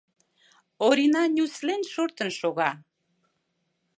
Орина 0.87 1.23
нюслен 1.35 1.81
шортын 1.91 2.29
шога. 2.39 2.71